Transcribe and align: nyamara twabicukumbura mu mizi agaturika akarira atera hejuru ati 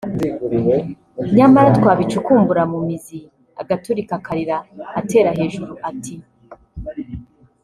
nyamara 1.37 1.69
twabicukumbura 1.77 2.63
mu 2.71 2.79
mizi 2.87 3.19
agaturika 3.61 4.13
akarira 4.19 4.55
atera 4.99 5.29
hejuru 5.39 5.73
ati 5.89 6.15